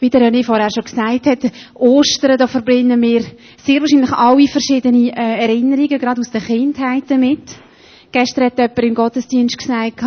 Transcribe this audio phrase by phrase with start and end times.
[0.00, 3.24] wie der René vorher schon gesagt hat, Ostern, da verbinden wir
[3.58, 7.42] sehr wahrscheinlich alle verschiedene äh, Erinnerungen, gerade aus der Kindheit damit.
[8.12, 10.00] Gestern hat jemand im Gottesdienst gesagt,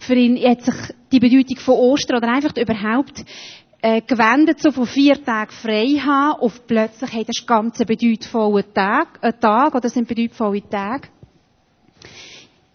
[0.00, 0.74] für ihn hat sich
[1.12, 3.24] die Bedeutung von Ostern oder einfach überhaupt
[3.82, 8.74] äh, gewendet, so von vier Tagen frei haben, auf plötzlich, hey, das ist ganz ein
[8.74, 11.08] Tag, ein Tag, oder sind bedeutungsvolle Tage.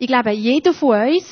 [0.01, 1.27] Ich glaube, jeder von uns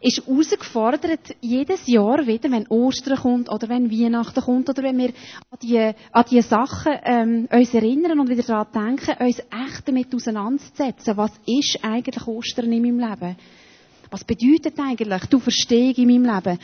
[0.00, 5.10] ist herausgefordert, jedes Jahr wieder, wenn Ostern kommt oder wenn Weihnachten kommt oder wenn wir
[5.50, 10.14] an die, an die Sachen ähm, uns erinnern und wieder daran denken, uns echt damit
[10.14, 11.18] auseinanderzusetzen.
[11.18, 13.36] Was ist eigentlich Ostern in meinem Leben?
[14.10, 16.58] Was bedeutet eigentlich du Verstehung in meinem Leben?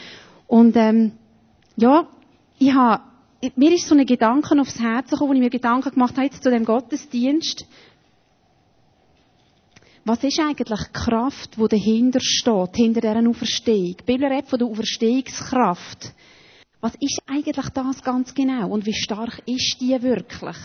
[0.46, 1.12] Und ähm,
[1.76, 2.08] ja,
[2.58, 3.02] ich habe,
[3.56, 6.42] mir ist so ein Gedanke aufs Herz gekommen, wo ich mir Gedanken gemacht habe jetzt
[6.42, 7.66] zu dem Gottesdienst.
[10.04, 13.96] Was ist eigentlich die Kraft, die dahinter steht, hinter dieser Auferstehung?
[13.98, 16.12] Die Bibel redet von der Auferstehungskraft.
[16.80, 18.70] Was ist eigentlich das ganz genau?
[18.70, 20.56] Und wie stark ist die wirklich?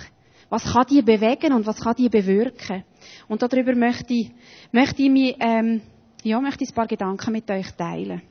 [0.50, 2.84] Was kann die bewegen und was kann die bewirken?
[3.28, 4.32] Und darüber möchte ich,
[4.72, 5.82] möchte ich mir, ähm,
[6.24, 8.24] ja, möchte ich ein paar Gedanken mit euch teilen.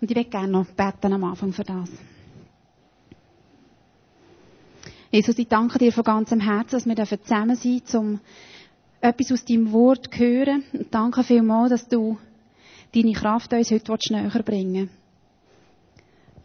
[0.00, 1.88] Und ich würde gerne noch beten am Anfang für das.
[5.12, 8.20] Jesus, ich danke dir von ganzem Herzen, dass wir zusammen sein dürfen, um
[9.02, 10.64] etwas aus deinem Wort zu hören.
[10.72, 12.16] Und danke vielmals, dass du
[12.94, 14.88] deine Kraft uns heute näher bringen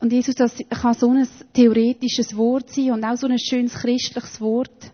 [0.02, 4.42] Und Jesus, das kann so ein theoretisches Wort sein und auch so ein schönes christliches
[4.42, 4.92] Wort.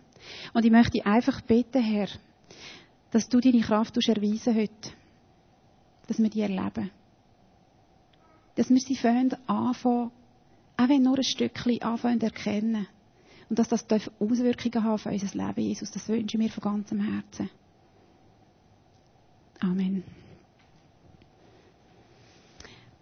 [0.52, 2.06] Und ich möchte einfach bitten, Herr,
[3.10, 4.90] dass du deine Kraft erweisen heute.
[6.06, 6.92] Dass wir die erleben.
[8.54, 8.96] Dass wir sie
[9.48, 10.12] anfangen,
[10.76, 12.86] auch wenn nur ein Stückchen anfangen erkennen.
[13.48, 15.90] Und dass das Auswirkungen haben auf unser Leben, Jesus.
[15.90, 17.50] Das wünsche ich mir von ganzem Herzen.
[19.60, 20.02] Amen.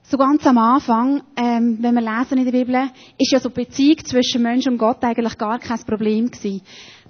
[0.05, 3.65] So ganz am Anfang, ähm, wenn wir lesen in der Bibel, ist ja so die
[3.65, 6.61] Beziehung zwischen Mensch und Gott eigentlich gar kein Problem gewesen.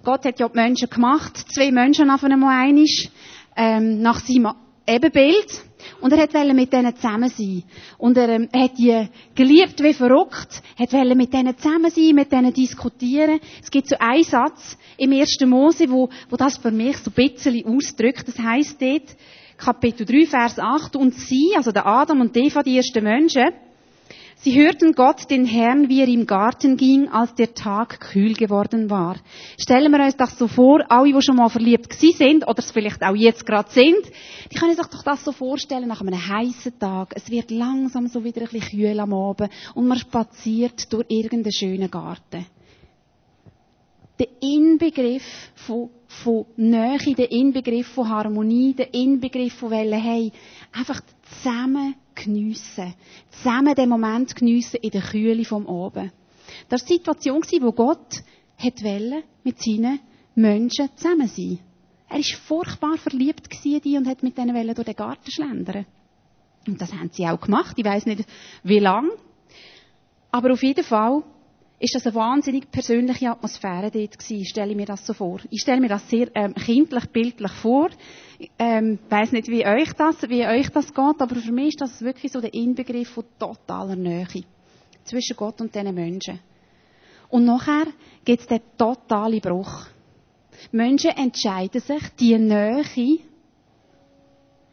[0.05, 3.11] Gott hat ja die Menschen gemacht, zwei Menschen auf einmal einig,
[3.57, 4.55] ähm, nach seinem
[4.87, 5.65] Ebenbild.
[6.03, 7.63] Und er hat mit denen zusammen sein.
[7.97, 12.53] Und er, ähm, hat die geliebt wie verrückt, hat mit denen zusammen sein, mit denen
[12.53, 13.39] diskutieren.
[13.63, 17.31] Es gibt so einen Satz im ersten Mose, wo, wo das für mich so ein
[17.31, 18.27] bisschen ausdrückt.
[18.27, 19.17] Das heisst dort,
[19.57, 23.51] Kapitel 3, Vers 8, und sie, also der Adam und Eva, die ersten Menschen,
[24.45, 28.91] Sie hörten Gott, den Herrn, wie er im Garten ging, als der Tag kühl geworden
[28.91, 29.15] war.
[29.57, 32.73] Stellen wir uns das so vor, alle, die schon mal verliebt gewesen sind, oder es
[32.73, 34.05] vielleicht auch jetzt gerade sind,
[34.51, 37.13] die können sich doch das so vorstellen, nach einem heißen Tag.
[37.15, 41.53] Es wird langsam so wieder ein bisschen kühl am Abend und man spaziert durch irgendeinen
[41.53, 42.45] schönen Garten.
[44.19, 45.23] Der Inbegriff
[45.55, 50.33] von, von Nähe, der Inbegriff von Harmonie, der Inbegriff von Wellen, hey,
[50.73, 51.01] einfach
[51.33, 52.95] zusammen geniessen.
[53.31, 56.13] Zusammen den Moment geniessen in der Kühle vom Oben.
[56.69, 58.23] Das war die Situation, wo Gott
[58.59, 60.01] wollte mit seinen
[60.35, 61.59] Menschen zusammen sein.
[62.09, 65.87] Er war furchtbar verliebt in die und hat mit denen durch den Garten schlendern.
[66.67, 67.75] Und das haben sie auch gemacht.
[67.77, 68.25] Ich weiß nicht,
[68.63, 69.11] wie lang.
[70.31, 71.23] Aber auf jeden Fall
[71.83, 75.41] ist das eine wahnsinnig persönliche Atmosphäre dort gewesen, stelle ich mir das so vor.
[75.51, 77.91] Ich stelle mir das sehr ähm, kindlich, bildlich vor.
[78.57, 82.01] Ähm, weiß nicht, wie euch das, wie euch das geht, aber für mich ist das
[82.01, 84.29] wirklich so der Inbegriff von totaler Nähe
[85.03, 86.39] zwischen Gott und diesen Menschen.
[87.31, 87.87] Und nachher
[88.25, 89.87] gibt es den totalen Bruch.
[90.71, 92.85] Menschen entscheiden sich, die Nähe,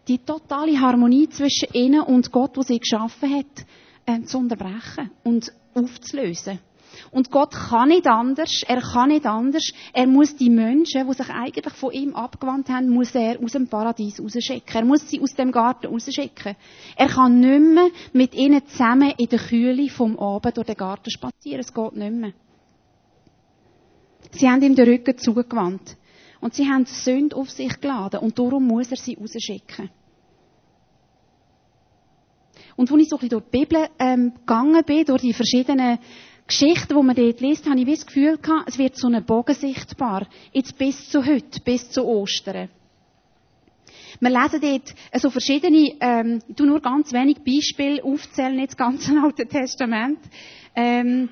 [0.08, 3.66] die totale Harmonie zwischen ihnen und Gott, wo sie geschaffen hat,
[4.06, 6.59] äh, zu unterbrechen und aufzulösen.
[7.12, 9.72] Und Gott kann nicht anders, er kann nicht anders.
[9.94, 13.68] Er muss die Menschen, die sich eigentlich von ihm abgewandt haben, muss er aus dem
[13.68, 14.76] Paradies rausschicken.
[14.76, 16.56] Er muss sie aus dem Garten rausschicken.
[16.96, 21.09] Er kann nicht mehr mit ihnen zusammen in der Kühle vom Abend durch den Garten
[21.09, 21.59] spazieren.
[21.62, 22.34] Es geht nicht mehr.
[24.32, 25.98] Sie haben ihm den Rücken zugewandt.
[26.42, 28.20] Und sie haben Sünde auf sich geladen.
[28.20, 29.90] Und darum muss er sie rausschicken.
[32.80, 36.00] Und als ich so ein bisschen durch die Bibel ähm, gegangen bin, durch die verschiedenen
[36.49, 39.53] Geschichten, die man dort liest, habe ich das Gefühl gehabt, es wird so ein Bogen
[39.53, 40.28] sichtbar.
[40.51, 42.69] Jetzt bis zu heute, bis zu Ostern.
[44.19, 48.78] Wir lesen dort so verschiedene, ähm, ich tu nur ganz wenig Beispiele aufzählen, nicht das
[48.78, 50.17] ganze Alte Testament.
[50.75, 51.29] Ähm,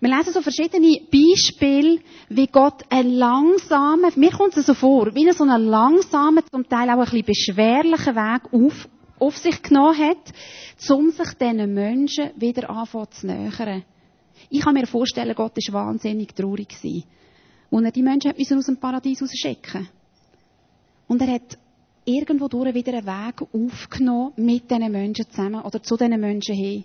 [0.00, 5.24] wir lesen so verschiedene Beispiele, wie Gott einen langsamen, mir kommt es so vor, wie
[5.24, 8.88] er so einen langsamen, zum Teil auch ein bisschen beschwerlichen Weg auf,
[9.20, 10.32] auf sich genommen hat,
[10.90, 13.84] um sich diesen Menschen wieder anfangen zu nähern.
[14.50, 17.04] Ich kann mir vorstellen, Gott war wahnsinnig traurig gewesen.
[17.70, 19.88] Und er die Menschen hat aus dem Paradies rausschicken.
[21.08, 21.58] Und er hat
[22.04, 26.84] irgendwo durch wieder einen Weg aufgenommen mit diesen Menschen zusammen oder zu diesen Menschen hin.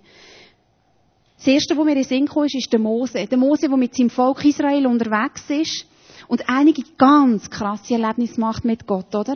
[1.38, 3.28] Das erste, wo mir in den Sinn kam, ist, der Mose.
[3.28, 5.86] Der Mose, der mit seinem Volk Israel unterwegs ist
[6.28, 9.36] und einige ganz krasse Erlebnisse macht mit Gott, oder?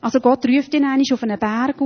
[0.00, 1.80] Also Gott ruft ihn eigentlich auf einen Berg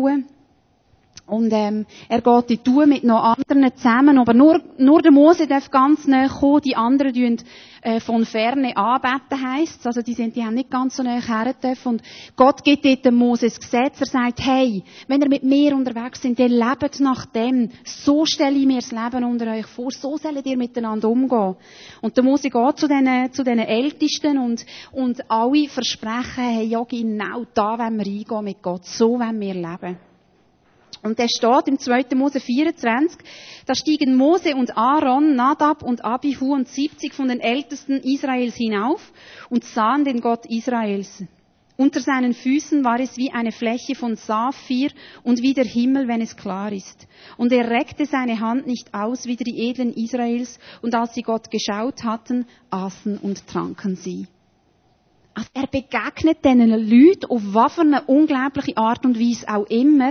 [1.28, 5.46] und ähm, er geht in Tour mit noch anderen zusammen, aber nur, nur der Mose
[5.46, 7.36] darf ganz nah kommen, die anderen tun
[7.82, 11.54] äh, von ferne anbeten, heisst Also die, sind, die haben nicht ganz so nah her
[11.54, 11.88] dürfen.
[11.88, 12.02] Und
[12.36, 16.22] Gott gibt dort dem Mose das Gesetz, er sagt, hey, wenn ihr mit mir unterwegs
[16.22, 17.70] sind, ihr lebt nach dem.
[17.84, 21.56] So stelle ich mir das Leben unter euch vor, so sollt ihr miteinander umgehen.
[22.00, 26.82] Und der Mose geht zu den, zu den Ältesten und, und alle versprechen, hey, ja
[26.84, 30.07] genau da wollen wir eingehen mit Gott, so wollen wir leben.
[31.02, 32.14] Und der steht im 2.
[32.14, 33.18] Mose 24,
[33.66, 39.12] da stiegen Mose und Aaron, Nadab und Abihu und 70 von den Ältesten Israels hinauf
[39.48, 41.22] und sahen den Gott Israels.
[41.80, 44.90] Unter seinen Füßen war es wie eine Fläche von Saphir
[45.22, 47.06] und wie der Himmel, wenn es klar ist.
[47.36, 51.52] Und er reckte seine Hand nicht aus wie die Edlen Israels, und als sie Gott
[51.52, 54.26] geschaut hatten, aßen und tranken sie.
[55.34, 60.10] Also er begegnet diesen Leuten auf was eine unglaubliche Art und Weise auch immer,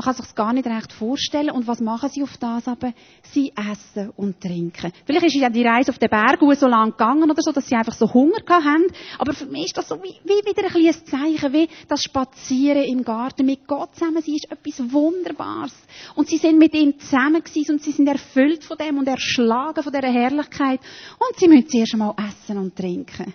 [0.00, 1.50] man kann sich gar nicht recht vorstellen.
[1.50, 2.94] Und was machen sie auf das aber?
[3.32, 4.92] Sie essen und trinken.
[5.04, 7.74] Vielleicht ist ja die Reise auf den Berg so lang gegangen oder so, dass sie
[7.74, 8.86] einfach so Hunger haben.
[9.18, 12.84] Aber für mich ist das so wie, wie wieder ein kleines Zeichen, wie das Spazieren
[12.84, 15.74] im Garten mit Gott zusammen sein ist etwas Wunderbares.
[16.14, 19.82] Und sie sind mit ihm zusammen gewesen und sie sind erfüllt von dem und erschlagen
[19.82, 20.80] von dieser Herrlichkeit.
[21.18, 23.34] Und sie müssen zuerst einmal essen und trinken.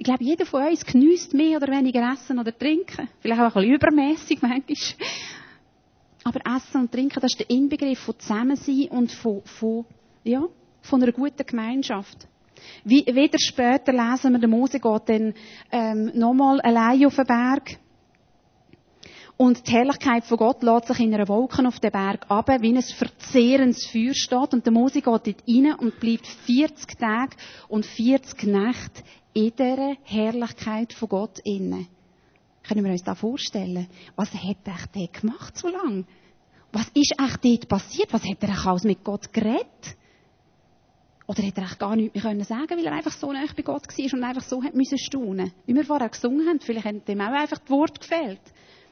[0.00, 3.10] Ich glaube, jeder von uns genießt mehr oder weniger Essen oder Trinken.
[3.20, 4.74] Vielleicht auch ein bisschen übermässig manchmal.
[6.24, 9.84] Aber Essen und Trinken, das ist der Inbegriff von Zusammensein und von, von,
[10.24, 10.42] ja,
[10.80, 12.16] von einer guten Gemeinschaft.
[12.82, 15.34] Wie, wieder später lesen wir, der Mose geht dann
[15.70, 17.76] ähm, nochmal allein auf den Berg.
[19.36, 22.74] Und die Herrlichkeit von Gott lässt sich in einer Wolke auf den Berg ab, wie
[22.74, 24.54] ein verzehrendes Feuer steht.
[24.54, 27.36] Und der Mose geht dort rein und bleibt 40 Tage
[27.68, 31.86] und 40 Nächte in dieser Herrlichkeit von Gott inne.
[32.62, 33.88] Können wir uns da vorstellen?
[34.16, 36.04] Was hat er dort gemacht so lange?
[36.72, 38.12] Was ist echt dort passiert?
[38.12, 39.96] Was hat er alles mit Gott geredet?
[41.26, 43.62] Oder hätte er echt gar nichts mehr können sagen weil er einfach so nah bei
[43.62, 45.52] Gott war und einfach so hat müssen staunen.
[45.64, 48.40] Wie wir vorher gesungen haben, vielleicht hat ihm auch einfach das Wort gefehlt.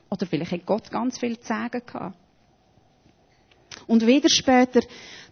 [0.08, 2.16] Oder vielleicht hat Gott ganz viel zu sagen gehabt.
[3.88, 4.80] Und wieder später,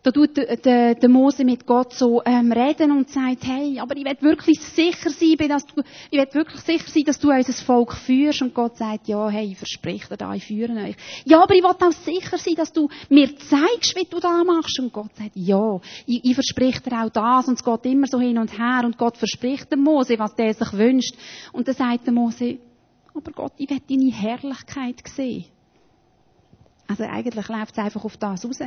[0.06, 4.04] da tut der, der, Mose mit Gott so ähm, reden und sagt, hey, aber ich
[4.04, 5.82] will wirklich sicher sein, dass du,
[6.12, 8.40] ich will wirklich sicher sein, dass du unser Volk führst.
[8.40, 10.94] Und Gott sagt, ja, hey, ich verspreche dir da, ich führe euch.
[11.24, 14.78] Ja, aber ich will auch sicher sein, dass du mir zeigst, wie du da machst.
[14.78, 17.48] Und Gott sagt, ja, ich, ich verspreche dir auch das.
[17.48, 18.82] Und es geht immer so hin und her.
[18.84, 21.16] Und Gott verspricht dem Mose, was der sich wünscht.
[21.52, 22.58] Und dann sagt der Mose,
[23.12, 25.46] aber Gott, ich will deine Herrlichkeit sehen.
[26.86, 28.60] Also eigentlich läuft es einfach auf das raus.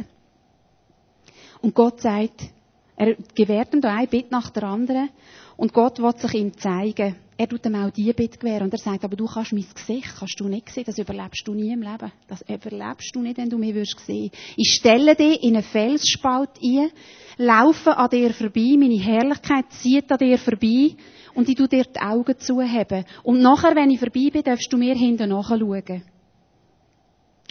[1.62, 2.50] Und Gott sagt,
[2.96, 5.10] er gewährt ihm da ein Bitte nach der anderen.
[5.56, 7.16] Und Gott will sich ihm zeigen.
[7.38, 8.64] Er tut ihm auch die Bitte gewähren.
[8.64, 10.84] Und er sagt, aber du kannst mein Gesicht, kannst du nicht sehen.
[10.86, 12.12] Das überlebst du nie im Leben.
[12.28, 14.32] Das überlebst du nicht, wenn du mich würdest sehen.
[14.58, 16.92] Ich stelle dich in einen Felsspalt ein,
[17.38, 20.96] laufe an dir vorbei, meine Herrlichkeit zieht an dir vorbei
[21.34, 23.06] und ich tu dir die Augen zuheben.
[23.24, 26.04] Und nachher, wenn ich vorbei bin, darfst du mir hinten nachschauen.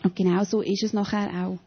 [0.05, 1.59] Und genau so ist es nachher auch.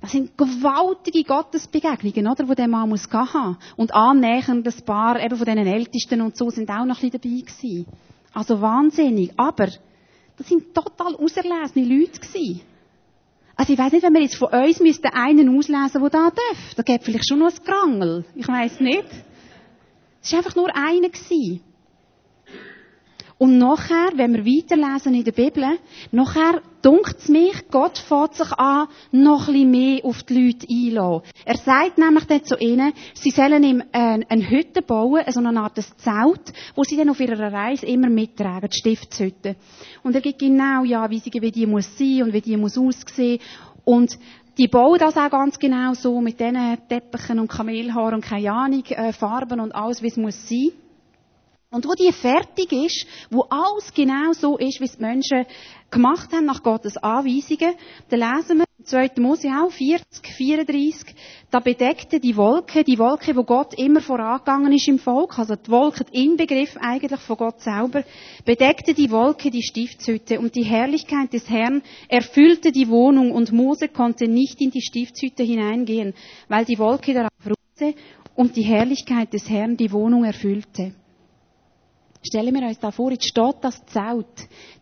[0.00, 3.58] Das sind gewaltige Gottesbegegnungen, oder, wo der Mann muss haben.
[3.76, 7.20] Und annähernd das Paar eben von diesen Ältesten und so sind auch noch ein bisschen
[7.20, 7.86] dabei gewesen.
[8.32, 9.32] Also wahnsinnig.
[9.36, 9.68] Aber,
[10.36, 12.62] das sind total auserlesene Leute gewesen.
[13.56, 16.74] Also ich weiß nicht, wenn wir jetzt von uns müssten einen auslesen, der da darf.
[16.76, 18.24] Da gäbe vielleicht schon noch ein Krangel.
[18.34, 19.04] Ich weiß nicht.
[20.22, 21.60] Es war einfach nur einer gewesen.
[23.40, 25.64] Und nachher, wenn wir weiterlesen in der Bibel,
[26.12, 30.66] nachher dunkt es mich, Gott fährt sich an, noch ein bisschen mehr auf die Leute
[30.68, 31.22] einlassen.
[31.46, 35.58] Er sagt nämlich dort zu ihnen, sie sollen ihm äh, eine Hütte bauen, so eine
[35.58, 39.56] Art Zelt, wo sie dann auf ihrer Reise immer mittragen, die Stiftshütte.
[40.02, 43.40] Und er gibt genau ja Anweisungen, wie die muss sein und wie die muss aussehen.
[43.86, 44.18] Und
[44.58, 48.84] die bauen das auch ganz genau so, mit diesen Teppichen und Kamelhaaren und keine Ahnung,
[48.90, 50.72] äh, Farben und alles, wie es muss sein.
[51.72, 55.46] Und wo die fertig ist, wo alles genau so ist, wie es die Menschen
[55.88, 57.74] gemacht haben, nach Gottes Anweisungen,
[58.08, 59.10] dann lesen wir im 2.
[59.20, 61.14] Mose auch 40, 34,
[61.48, 65.70] da bedeckte die Wolke, die Wolke, wo Gott immer vorangegangen ist im Volk, also die
[65.70, 68.02] Wolke, der Inbegriff eigentlich von Gott selber,
[68.44, 73.86] bedeckte die Wolke die Stiftshütte und die Herrlichkeit des Herrn erfüllte die Wohnung und Mose
[73.86, 76.14] konnte nicht in die Stiftshütte hineingehen,
[76.48, 77.94] weil die Wolke darauf ruhte
[78.34, 80.94] und die Herrlichkeit des Herrn die Wohnung erfüllte.
[82.22, 84.26] Stellen wir uns da vor, jetzt steht das Zelt,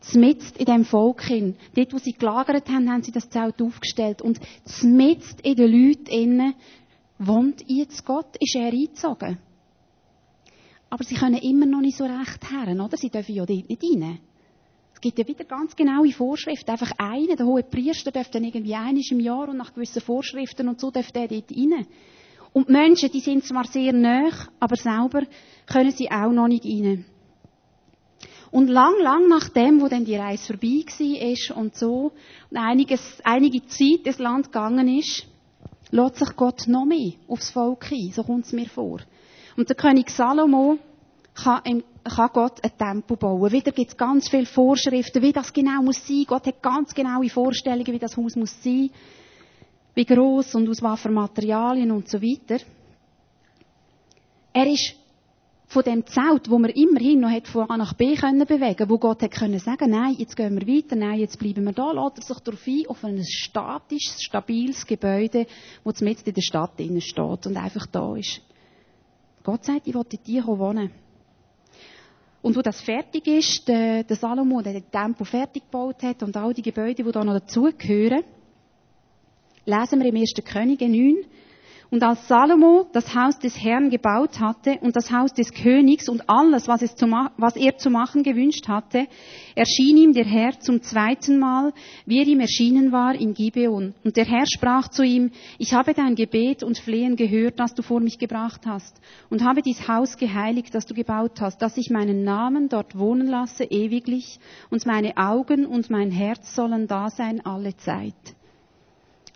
[0.01, 1.57] zmitzt in dem Volk hin.
[1.75, 4.23] Dort, wo sie gelagert haben, haben sie das Zelt aufgestellt.
[4.23, 6.55] Und zmitzt in den Leuten innen
[7.19, 9.39] wohnt jetzt Gott, ist er eingezogen.
[10.91, 12.97] Aber sie können immer noch nicht so recht herren, oder?
[12.97, 14.19] Sie dürfen ja dort nicht rein.
[14.95, 16.73] Es gibt ja wieder ganz genaue Vorschriften.
[16.73, 20.69] Einfach einer, der hohe Priester, darf dann irgendwie einiges im Jahr und nach gewissen Vorschriften
[20.69, 21.87] und so darf der dort rein.
[22.53, 25.23] Und die Menschen, die sind zwar sehr nah, aber selber
[25.67, 27.05] können sie auch noch nicht rein.
[28.51, 32.13] Und lang, lang nachdem, wo dann die Reise vorbei war und so,
[32.51, 35.27] und einiges, einige Zeit ins Land gegangen ist,
[35.91, 38.13] lässt sich Gott noch mehr aufs Volk ein.
[38.15, 39.01] So kommt es mir vor.
[39.57, 40.79] Und der König Salomo
[41.35, 43.53] kann, im, kann Gott ein Tempel bauen.
[43.53, 46.25] Wieder gibt es ganz viele Vorschriften, wie das genau muss sein.
[46.27, 48.91] Gott hat ganz genaue Vorstellungen, wie das Haus muss sein.
[49.95, 52.65] Wie groß und aus was für Materialien und so weiter.
[54.53, 54.95] Er ist
[55.69, 59.23] von dem Zelt, wo man immerhin noch von A nach B können bewegen, wo Gott
[59.23, 62.23] hat können sagen, nein, jetzt gehen wir weiter, nein, jetzt bleiben wir da, lässt er
[62.23, 65.47] sich darauf ein, auf ein statisches, stabiles Gebäude,
[65.85, 68.41] das mitten in der Stadt drinnen steht und einfach da ist.
[69.45, 70.91] Gott sagt, ich will in dir wohnen.
[72.41, 76.35] Und wo das fertig ist, der, der Salomo, der den Tempel fertig gebaut hat und
[76.37, 78.25] all die Gebäude, die da noch dazugehören,
[79.67, 80.33] lesen wir im 1.
[80.45, 81.17] Könige 9,
[81.91, 86.29] und als Salomo das Haus des Herrn gebaut hatte und das Haus des Königs und
[86.29, 89.07] alles, was, was, er zu machen gewünscht hatte,
[89.55, 91.73] erschien ihm der Herr zum zweiten Mal,
[92.05, 93.95] wie er ihm erschienen war in Gibeon.
[94.05, 97.83] Und der Herr sprach zu ihm, ich habe dein Gebet und Flehen gehört, das du
[97.83, 101.91] vor mich gebracht hast, und habe dies Haus geheiligt, das du gebaut hast, dass ich
[101.91, 104.39] meinen Namen dort wohnen lasse ewiglich,
[104.71, 108.38] und meine Augen und mein Herz sollen da sein alle Zeit.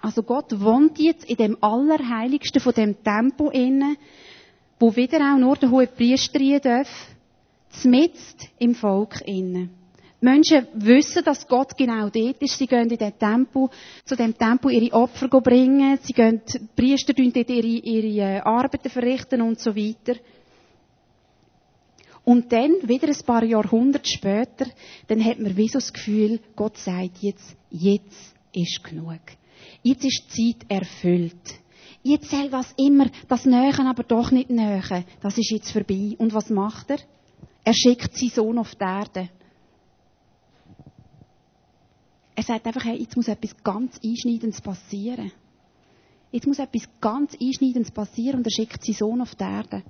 [0.03, 3.97] Also Gott wohnt jetzt in dem Allerheiligsten von dem Tempel inne,
[4.81, 6.89] wo wieder auch nur der hohe Priester rein darf,
[7.71, 9.71] zmitzt im Volk inne.
[10.21, 12.59] Menschen wissen, dass Gott genau dort ist.
[12.59, 13.69] Sie gehen in den Tempel,
[14.05, 15.99] zu dem Tempel ihre Opfer bringen.
[16.03, 20.19] Sie gehen, die Priester dort ihre, ihre äh, Arbeiten verrichten und so weiter.
[22.25, 24.67] Und dann, wieder ein paar Jahrhunderte später,
[25.09, 29.21] dann hat man wie so das Gefühl, Gott sagt jetzt, jetzt ist genug.
[29.83, 31.63] Jetzt ist die Zeit erfüllt.
[32.03, 35.05] Jetzt soll was immer, das Nähen aber doch nicht nähen.
[35.21, 36.17] Das ist jetzt vorbei.
[36.19, 36.99] Und was macht er?
[37.65, 39.29] Er schickt seinen Sohn auf die Erde.
[42.35, 45.31] Er sagt einfach, hey, jetzt muss etwas ganz Einschneidendes passieren.
[46.33, 49.85] Jetzt muss etwas ganz Einschneidendes passieren und er schickt seinen Sohn auf die Erde.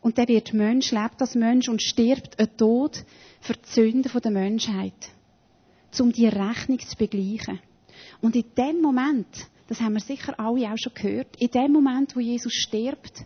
[0.00, 3.04] Und der wird Mensch, lebt als Mensch und stirbt ein Tod
[3.40, 5.10] für die Sünden der Menschheit
[5.98, 7.60] um die Rechnung zu begleichen.
[8.20, 9.26] Und in dem Moment,
[9.68, 13.24] das haben wir sicher alle auch schon gehört, in dem Moment, wo Jesus stirbt,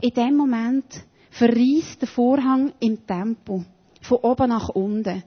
[0.00, 3.64] in dem Moment verreißt der Vorhang im Tempel.
[4.00, 5.22] Von oben nach unten.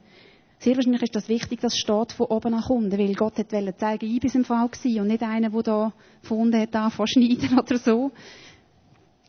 [0.60, 4.06] Sehr wahrscheinlich ist das wichtig, das steht von oben nach unten, weil Gott wollte zeigen,
[4.06, 7.78] ich bin im Fall gewesen und nicht einer, der da von unten hat angefangen oder
[7.78, 8.12] so.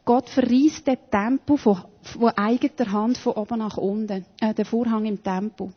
[0.05, 5.05] Gott verreißt den Tempel von, von eigener Hand von oben nach unten, äh, den Vorhang
[5.05, 5.73] im Tempel.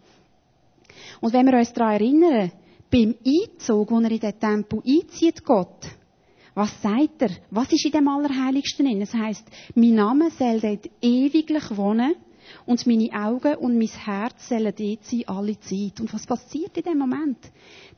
[1.22, 2.52] Und wenn wir uns daran erinnern,
[2.92, 5.86] beim Einzug, wo er in den Tempel einzieht, Gott,
[6.56, 7.30] was sagt er?
[7.52, 9.02] Was ist in dem Allerheiligsten drin?
[9.02, 12.16] Es heißt, mein Name soll dort ewiglich wohnen
[12.66, 16.00] und meine Augen und mein Herz sollen dort sein, alle Zeit.
[16.00, 17.38] Und was passiert in dem Moment?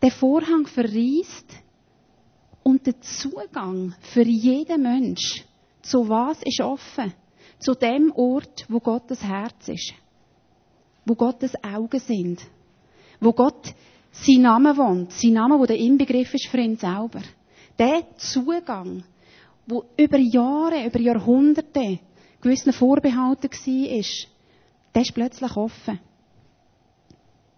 [0.02, 1.48] Der Vorhang verreist
[2.64, 5.46] und der Zugang für jeden Mensch
[5.82, 7.14] zu was ist offen?
[7.60, 9.94] Zu dem Ort, wo Gottes Herz ist.
[11.06, 12.42] Wo Gottes Augen sind
[13.22, 13.74] wo Gott
[14.12, 17.22] sein Name wohnt, sein Name, der Inbegriff ist für ihn selber.
[17.80, 19.04] Der Zugang,
[19.66, 22.00] wo über Jahre, über Jahrhunderte
[22.42, 24.28] gewissen Vorbehalten war, ist,
[24.94, 26.00] der ist plötzlich offen.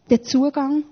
[0.10, 0.84] Der Zugang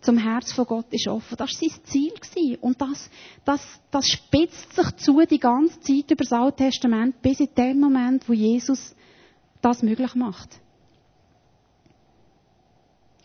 [0.00, 1.36] zum Herz von Gott ist offen.
[1.36, 2.58] Das war sein Ziel.
[2.60, 3.08] Und das,
[3.44, 7.80] das, das spitzt sich zu die ganze Zeit über das Alte Testament bis in dem
[7.80, 8.94] Moment, wo Jesus
[9.60, 10.48] das möglich macht.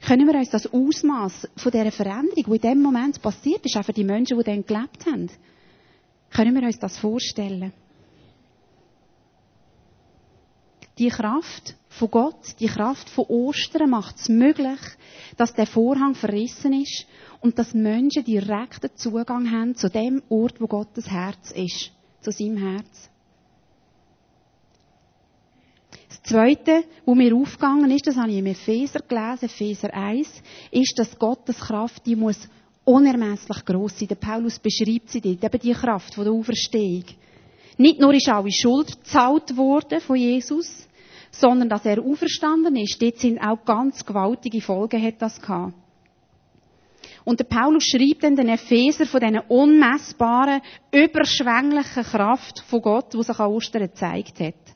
[0.06, 3.84] Können wir uns das Ausmaß von dieser Veränderung, die in dem Moment passiert ist, auch
[3.84, 5.32] für die Menschen, die dann gelebt haben,
[6.30, 7.74] können wir uns das vorstellen?
[11.00, 14.80] Die Kraft von Gott, die Kraft von Ostern macht es möglich,
[15.38, 17.08] dass der Vorhang verrissen ist
[17.42, 22.58] und dass Menschen direkten Zugang haben zu dem Ort, wo Gottes Herz ist, zu seinem
[22.58, 23.10] Herz.
[26.26, 30.42] Zweite, wo mir aufgegangen ist, das habe ich im Epheser gelesen, Epheser 1,
[30.72, 32.50] ist, dass Gottes Kraft, die muss
[32.84, 34.08] unermesslich groß sein.
[34.08, 37.06] Der Paulus beschreibt sie dort, eben die Kraft von der Auferstehung.
[37.78, 40.88] Nicht nur ist alle Schuld gezahlt worden von Jesus,
[41.30, 43.00] sondern dass er auferstanden ist.
[43.00, 45.76] Dort sind auch ganz gewaltige Folgen hat das gehabt.
[47.24, 53.22] Und der Paulus schreibt dann den Epheser von diesen unmessbaren, überschwänglichen Kraft von Gott, die
[53.22, 54.75] sich an Ostern gezeigt hat.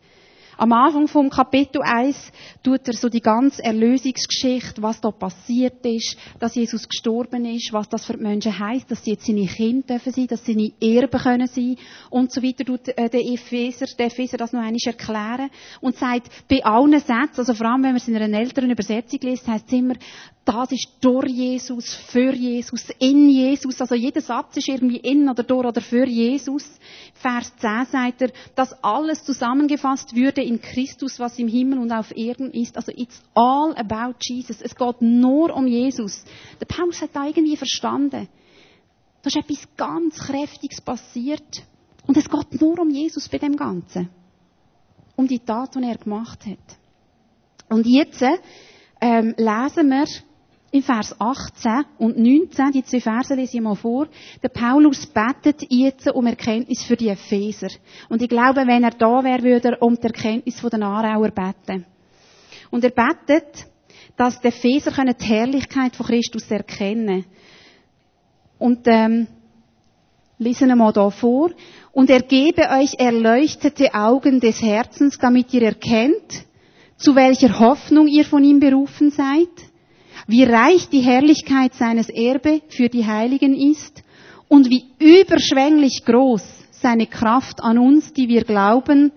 [0.59, 6.17] Am Anfang vom Kapitel 1 tut er so die ganze Erlösungsgeschichte, was da passiert ist,
[6.37, 9.87] dass Jesus gestorben ist, was das für die Menschen heisst, dass sie jetzt seine Kinder
[9.87, 11.77] dürfen sein, dass sie seine Erben können sein
[12.09, 15.49] und so weiter tut äh, der Epheser, der Epheser das noch einmal erklären
[15.79, 19.21] und sagt, bei allen Sätzen, also vor allem wenn man es in einer älteren Übersetzung
[19.21, 19.95] liest, heisst es immer,
[20.49, 23.79] das ist durch Jesus, für Jesus, in Jesus.
[23.81, 26.65] Also jeder Satz ist irgendwie in oder durch oder für Jesus.
[27.13, 32.15] Vers 10 sagt er, dass alles zusammengefasst würde in Christus, was im Himmel und auf
[32.15, 32.75] Erden ist.
[32.75, 34.61] Also it's all about Jesus.
[34.61, 36.23] Es geht nur um Jesus.
[36.59, 38.27] Der Paulus hat da irgendwie verstanden.
[39.21, 41.63] Da ist etwas ganz Kräftiges passiert.
[42.07, 44.09] Und es geht nur um Jesus bei dem Ganzen.
[45.15, 46.77] Um die Tat, die er gemacht hat.
[47.69, 48.23] Und jetzt
[49.01, 50.07] ähm, lesen wir
[50.71, 54.07] in Vers 18 und 19, die zwei Verse lese ich mal vor,
[54.43, 57.69] der Paulus betet jetzt um Erkenntnis für die Epheser.
[58.07, 61.85] Und ich glaube, wenn er da wäre, würde er um die Erkenntnis den Aarauer beten.
[62.69, 63.65] Und er betet,
[64.15, 67.25] dass die Epheser die Herrlichkeit von Christus erkennen
[68.59, 69.27] Und ähm,
[70.37, 71.49] lesen wir mal da vor.
[71.91, 76.45] Und er gebe euch erleuchtete Augen des Herzens, damit ihr erkennt,
[76.97, 79.68] zu welcher Hoffnung ihr von ihm berufen seid
[80.29, 84.03] wie reich die Herrlichkeit seines Erbe für die Heiligen ist
[84.47, 89.11] und wie überschwänglich groß seine Kraft an uns, die wir glauben,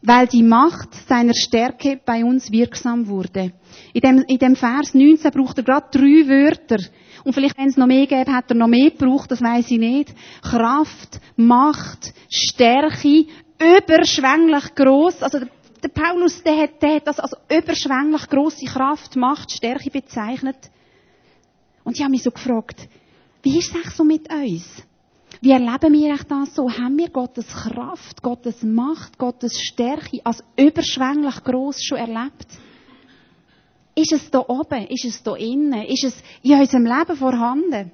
[0.00, 3.52] weil die Macht seiner Stärke bei uns wirksam wurde.
[3.94, 6.78] In dem, in dem Vers 19 braucht er gerade drei Wörter.
[7.24, 9.78] Und vielleicht, wenn es noch mehr gäbe, hat er noch mehr gebraucht, das weiß ich
[9.78, 10.14] nicht.
[10.40, 13.26] Kraft, Macht, Stärke,
[13.58, 15.20] überschwänglich groß.
[15.20, 15.40] Also
[15.84, 20.56] der Paulus, der hat, der hat das als überschwänglich große Kraft, Macht, Stärke bezeichnet.
[21.84, 22.88] Und ich habe mich so gefragt,
[23.42, 24.82] wie ist es so mit uns?
[25.42, 26.70] Wie erleben wir das so?
[26.70, 32.46] Haben wir Gottes Kraft, Gottes Macht, Gottes Stärke als überschwänglich groß schon erlebt?
[33.94, 34.86] Ist es da oben?
[34.86, 35.82] Ist es da innen?
[35.82, 37.90] Ist es in unserem Leben vorhanden?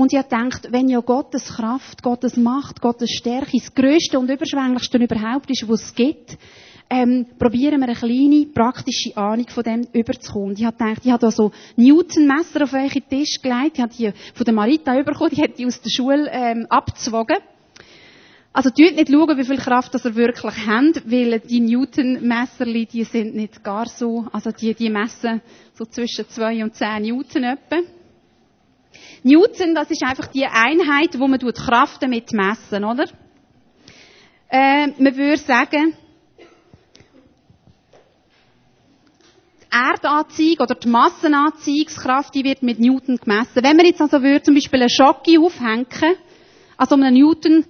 [0.00, 4.96] Und ich denkt, wenn ja Gottes Kraft, Gottes Macht, Gottes Stärke das Größte und Überschwänglichste
[4.96, 6.38] überhaupt ist, was es gibt,
[6.88, 10.54] ähm, probieren wir eine kleine praktische Ahnung von dem überzukommen.
[10.56, 13.72] Ich habe gedacht, ich habe da so Newton-Messer auf euren Tisch gelegt.
[13.74, 17.38] Ich habe die von der Marita bekommen, die hat die aus der Schule ähm, abgezogen.
[18.52, 23.02] Also tut nicht schauen, wie viel Kraft das ihr wirklich habt, weil die Newton-Messerli, die
[23.02, 25.42] sind nicht gar so, also die, die messen
[25.74, 27.97] so zwischen 2 und 10 Newton etwa.
[29.22, 33.04] Newton, das ist einfach die Einheit, wo man Kraft damit messen, oder?
[34.50, 35.94] Äh, man würde sagen,
[39.60, 43.62] die Erdanziehung oder die Massenanziehungskraft, die wird mit Newton gemessen.
[43.62, 45.86] Wenn man jetzt also würde, zum Beispiel eine Schocke aufhängen,
[46.76, 47.64] also um einen Newton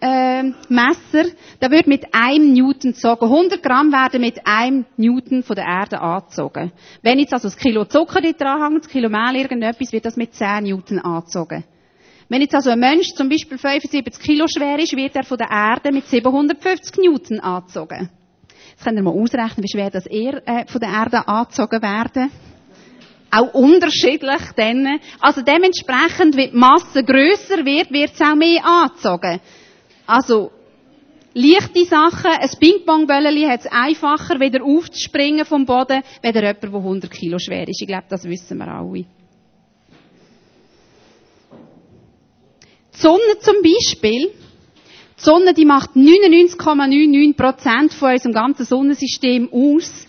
[0.00, 3.24] äh, Messer, da wird mit einem Newton gezogen.
[3.24, 6.72] 100 Gramm werden mit einem Newton von der Erde angezogen.
[7.02, 10.34] Wenn jetzt also ein Kilo Zucker dran hängt, ein Kilo Mehl, irgendetwas, wird das mit
[10.34, 11.64] 10 Newton angezogen.
[12.28, 15.50] Wenn jetzt also ein Mensch zum Beispiel 75 Kilo schwer ist, wird er von der
[15.50, 18.08] Erde mit 750 Newton angezogen.
[18.70, 22.30] Jetzt könnt ihr mal ausrechnen, wie schwer das er äh, von der Erde angezogen werden.
[23.32, 25.00] Auch unterschiedlich dann.
[25.20, 29.40] Also dementsprechend, wie die Masse grösser wird, wird es auch mehr angezogen.
[30.10, 30.50] Also,
[31.34, 37.08] leichte Sachen, ein Ping-Pong-Böllchen hat es einfacher, wieder aufzuspringen vom Boden, wenn jemand, der 100
[37.08, 37.80] Kilo schwer ist.
[37.80, 39.04] Ich glaube, das wissen wir alle.
[42.92, 44.32] Die Sonne zum Beispiel,
[45.16, 50.08] die Sonne, die macht 99,99% von unserem ganzen Sonnensystem aus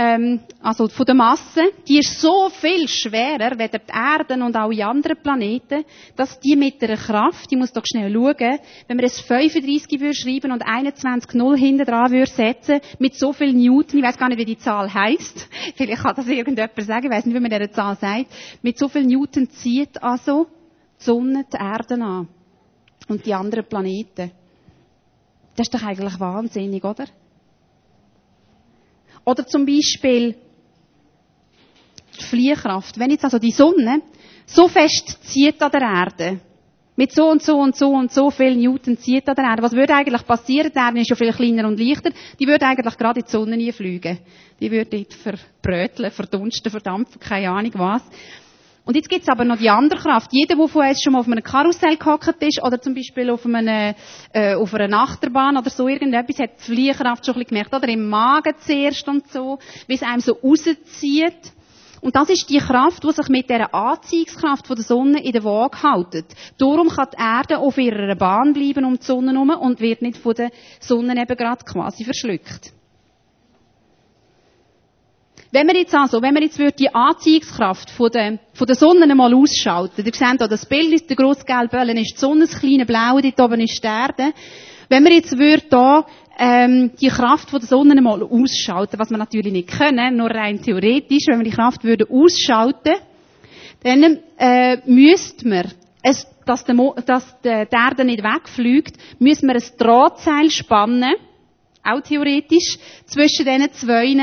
[0.00, 4.86] ähm, also von der Masse, die ist so viel schwerer, wie die Erde und alle
[4.86, 5.84] anderen Planeten,
[6.14, 10.14] dass die mit der Kraft, ich muss doch schnell schauen, wenn wir es 35 würde
[10.14, 14.38] schreiben und 21 Null hinten dran setzen, mit so viel Newton, ich weiß gar nicht,
[14.38, 17.72] wie die Zahl heißt, vielleicht kann das irgendjemand sagen, ich weiß nicht, wie man diese
[17.72, 18.26] Zahl sagt,
[18.62, 20.46] mit so viel Newton zieht also
[21.00, 22.28] die Sonne die Erde an
[23.08, 24.30] und die anderen Planeten.
[25.56, 27.06] Das ist doch eigentlich wahnsinnig, oder?
[29.28, 30.36] Oder zum Beispiel
[32.18, 32.98] die Fliehkraft.
[32.98, 34.00] Wenn jetzt also die Sonne
[34.46, 36.40] so fest zieht an der Erde,
[36.96, 39.74] mit so und so und so und so viel Newton zieht an der Erde, was
[39.74, 40.72] würde eigentlich passieren?
[40.74, 42.10] Die Erde ist ja viel kleiner und leichter.
[42.40, 44.18] Die würde eigentlich gerade in die Sonne fliegen.
[44.58, 48.02] Die würde dort verbröteln, verdunsten, verdampfen, keine Ahnung was.
[48.88, 50.30] Und jetzt gibt's aber noch die andere Kraft.
[50.32, 53.44] Jeder, der von uns schon mal auf einem Karussell gehockt ist oder zum Beispiel auf,
[53.44, 53.94] einem,
[54.32, 57.74] äh, auf einer Achterbahn oder so irgendetwas, hat die Fliehkraft schon ein bisschen gemerkt.
[57.74, 61.52] Oder im Magen zuerst und so, wie es einem so rauszieht.
[62.00, 65.44] Und das ist die Kraft, die sich mit der Anziehungskraft von der Sonne in der
[65.44, 66.24] Waage hält.
[66.56, 70.16] Darum kann die Erde auf ihrer Bahn bleiben um die Sonne herum und wird nicht
[70.16, 72.72] von der Sonne eben gerade quasi verschluckt.
[75.50, 79.32] Wenn wir jetzt also, wenn wir jetzt die Anziehungskraft von der, von der Sonne mal
[79.32, 83.22] ausschalten, ihr seht hier das Bild, der grosse gelbe ist die Sonne, das kleine blaue,
[83.22, 84.34] dort oben ist die Erde.
[84.90, 86.04] Wenn wir jetzt hier,
[86.38, 90.60] ähm, die Kraft von der Sonne mal ausschalten, was wir natürlich nicht können, nur rein
[90.60, 92.96] theoretisch, wenn wir die Kraft würden ausschalten,
[93.82, 99.54] dann äh, müsste man, es, dass, der, Mo dass die Erde nicht wegfliegt, müssen wir
[99.54, 101.14] ein Drahtseil spannen,
[101.82, 104.14] auch theoretisch, zwischen diesen zwei,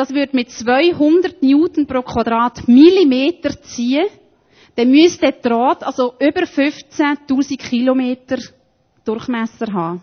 [0.00, 4.06] das würde mit 200 Newton pro Quadratmillimeter ziehen,
[4.74, 8.38] dann müsste der Draht also über 15.000 Kilometer
[9.04, 10.00] Durchmesser haben.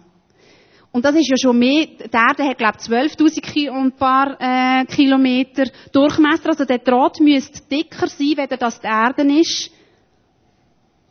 [0.91, 4.85] Und das ist ja schon mehr, die Erde hat, glaube ich, 12.000 und paar äh,
[4.85, 6.49] Kilometer Durchmesser.
[6.49, 9.71] Also der Draht müsste dicker sein, wenn das die Erde ist,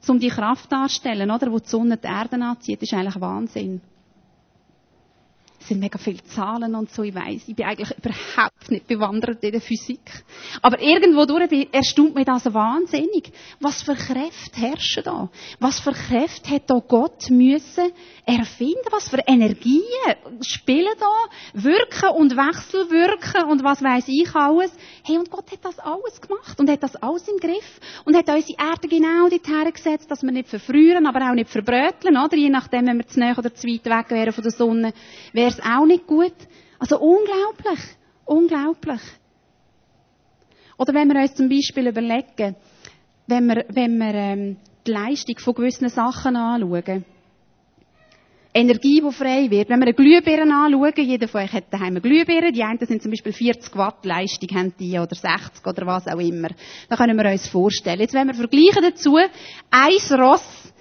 [0.06, 1.50] um die Kraft darzustellen, oder?
[1.50, 3.80] Wo die Sonne die Erde anzieht, das ist eigentlich Wahnsinn.
[5.66, 9.42] Es sind mega viele Zahlen und so, ich weiß, ich bin eigentlich überhaupt nicht bewandert
[9.42, 9.98] in der Physik.
[10.62, 13.32] Aber irgendwo durch erstaunt mich das wahnsinnig.
[13.58, 15.28] Was für Kräfte herrschen da?
[15.58, 17.90] Was für Kräfte hat da Gott müssen
[18.24, 18.86] erfinden?
[18.92, 19.82] Was für Energien
[20.40, 21.60] spielen da?
[21.60, 24.70] Wirken und Wechselwirken und was weiß ich alles.
[25.02, 28.28] Hey, und Gott hat das alles gemacht und hat das alles im Griff und hat
[28.28, 32.36] unsere Erde genau dorthin gesetzt, dass wir nicht verfrieren, aber auch nicht verbröteln, oder?
[32.36, 34.92] Je nachdem, wenn wir zu nahe oder zu weit weg wären von der Sonne,
[35.32, 36.34] wäre es auch nicht gut.
[36.78, 37.80] Also unglaublich.
[38.24, 39.00] Unglaublich.
[40.78, 42.56] Oder wenn wir uns zum Beispiel überlegen,
[43.26, 47.04] wenn wir, wenn wir ähm, die Leistung von gewissen Sachen anschauen.
[48.54, 49.68] Energie, die frei wird.
[49.68, 53.02] Wenn wir eine Glühbirne anschauen, jeder von euch hat daheim eine Glühbirne, die einen sind
[53.02, 56.48] zum Beispiel 40 Watt Leistung, haben die, oder 60 oder was auch immer.
[56.88, 58.00] Da können wir uns vorstellen.
[58.00, 60.72] Jetzt, wenn wir vergleichen dazu, ein Ross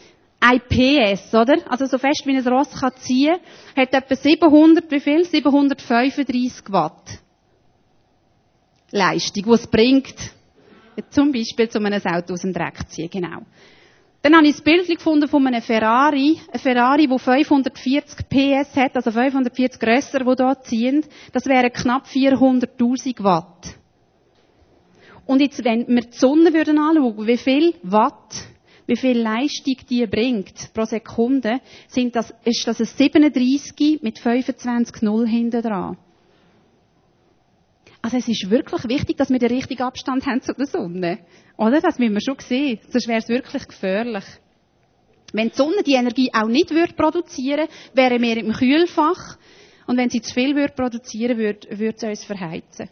[0.46, 1.58] IPS, oder?
[1.70, 3.38] Also so fest wie ein Ross kann ziehen,
[3.76, 5.26] hat etwa 700, wie viel?
[5.26, 7.20] 735 Watt.
[8.92, 10.16] Leistung, die es bringt,
[11.10, 13.42] zum Beispiel zu einem Auto aus dem Dreck ziehen, genau.
[14.22, 18.96] Dann habe ich ein Bild gefunden von einem Ferrari, ein Ferrari, der 540 PS hat,
[18.96, 21.06] also 540 grösser, die hier ziehen.
[21.32, 23.76] Das wären knapp 400.000 Watt.
[25.28, 28.55] Und jetzt, wenn wir die Sonne würden anschauen, wie viel Watt
[28.88, 35.02] wie viel Leistung die bringt pro Sekunde, sind das, ist das ein 37 mit 25
[35.02, 35.98] Null hinten dran.
[38.02, 41.20] Also es ist wirklich wichtig, dass wir den richtigen Abstand haben zu der Sonne.
[41.58, 41.82] Oder?
[41.82, 42.80] Das müssen wir schon sehen.
[42.90, 44.26] Sonst wäre es wirklich gefährlich.
[45.34, 49.38] Wenn die Sonne die Energie auch nicht würde produzieren, wären wir im Kühlfach.
[49.88, 52.90] Und wenn sie zu viel würde produzieren würde, würde sie uns verheizen.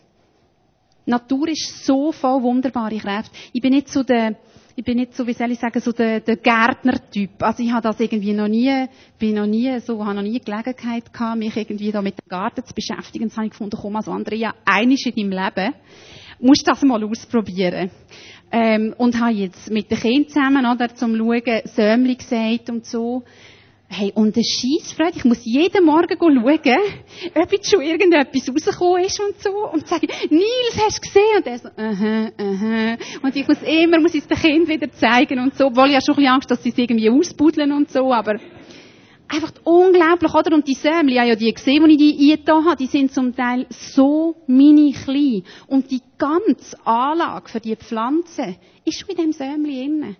[1.05, 3.35] Die Natur ist so voll wunderbare Kräfte.
[3.51, 4.35] Ich bin nicht so der,
[4.75, 7.41] ich bin nicht so, wie soll ich sagen, so der, der Gärtner-Typ.
[7.41, 8.87] Also ich habe das irgendwie noch nie,
[9.19, 12.63] bin noch nie, so, habe noch nie Gelegenheit gehabt, mich irgendwie da mit dem Garten
[12.65, 13.27] zu beschäftigen.
[13.27, 15.73] Das habe ich gefunden, komm, also Andrea, einisch in deinem Leben,
[16.39, 17.91] musst das mal ausprobieren.
[18.51, 23.23] Ähm, und habe jetzt mit den Kindern zusammen, oder, zum Schauen, Sömli gesagt und so.
[23.95, 26.41] Hey, und der Scheissfreude, ich muss jeden Morgen schauen,
[27.35, 31.37] ob jetzt schon irgendetwas rausgekommen ist und so, und sagen, Nils, hast du gesehen?
[31.37, 32.97] Und er so, aha, aha.
[33.21, 36.01] Und ich muss immer, muss es den Kind wieder zeigen und so, obwohl ich ja
[36.01, 38.39] schon ein bisschen Angst, dass sie es irgendwie ausbuddeln und so, aber
[39.27, 40.55] einfach unglaublich, oder?
[40.55, 43.13] Und die Sämli, ich habe ja die gesehen, die ich die eingetan habe, die sind
[43.13, 45.43] zum Teil so mini klein.
[45.67, 50.17] Und die ganze Anlage für die Pflanze ist schon in dem Sämli innen.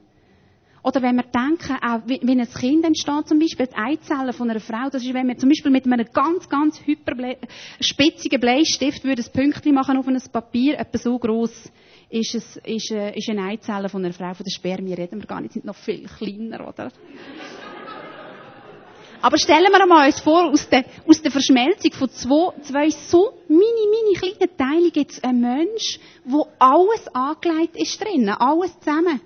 [0.84, 4.50] Oder wenn wir denken, auch wie, wie ein Kind entsteht, zum Beispiel, die Eizellen von
[4.50, 6.82] einer Frau, das ist, wenn wir zum Beispiel mit einem ganz, ganz
[7.80, 11.72] spitzigen Bleistift würde ein Pünktchen machen auf ein Papier, etwa so gross
[12.10, 15.26] ist, es, ist, äh, ist eine Eizelle von einer Frau, von der Spermien reden wir
[15.26, 16.92] gar nicht, sind noch viel kleiner, oder?
[19.22, 23.62] Aber stellen wir uns vor, aus der, aus der Verschmelzung von zwei, zwei so mini,
[23.62, 29.22] mini kleinen Teilen gibt es einen Mensch, wo alles angelegt ist drinnen, alles zusammen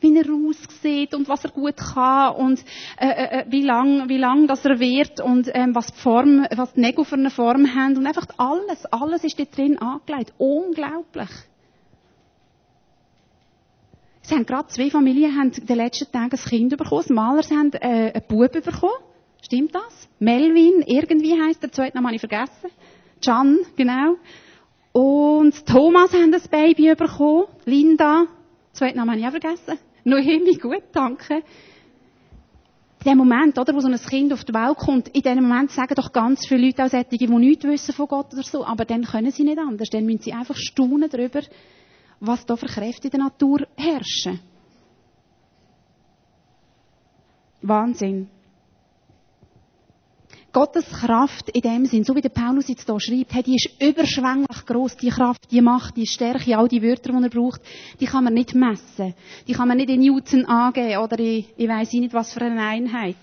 [0.00, 2.64] wie er aussieht und was er gut kann und
[2.98, 6.46] äh, äh, äh, wie lang, wie lang das er wird und ähm, was die Form,
[6.54, 10.32] was die Nägel für eine Form haben und einfach alles, alles ist dort drin angelegt.
[10.38, 11.30] Unglaublich.
[14.22, 17.04] Sie haben gerade zwei Familien haben in den letzten Tagen ein Kind bekommen.
[17.08, 18.92] Die Malers haben äh, einen Bub bekommen.
[19.42, 20.08] Stimmt das?
[20.18, 22.70] Melvin, irgendwie heißt der zweite Name habe ich vergessen.
[23.24, 24.16] Can, genau.
[24.92, 27.46] Und Thomas haben ein Baby bekommen.
[27.64, 28.26] Linda,
[28.72, 29.78] Zweiten Namen habe ich auch vergessen.
[30.10, 31.42] Noemi, gut, danke.
[33.02, 35.70] In dem Moment, oder, wo so ein Kind auf die Welt kommt, in dem Moment
[35.70, 38.84] sagen doch ganz viele Leute auch solche, die nichts wissen von Gott oder so, aber
[38.84, 39.88] dann können sie nicht anders.
[39.88, 41.40] Dann müssen sie einfach staunen darüber,
[42.20, 44.40] was da für Kräfte in der Natur herrschen.
[47.62, 48.28] Wahnsinn.
[50.52, 53.70] Gottes Kraft in dem Sinn, so wie der Paulus jetzt hier schreibt, hey, die ist
[53.80, 54.96] überschwänglich groß.
[54.96, 57.60] Die Kraft, die Macht, die Stärke, all die Wörter, die er braucht,
[58.00, 59.14] die kann man nicht messen.
[59.46, 62.62] Die kann man nicht in Newton angeben oder in, ich weiss nicht was für eine
[62.62, 63.16] Einheit.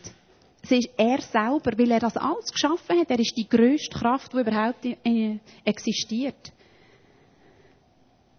[0.62, 3.10] Es ist er selber, weil er das alles geschaffen hat.
[3.10, 4.86] Er ist die größte Kraft, die überhaupt
[5.64, 6.52] existiert.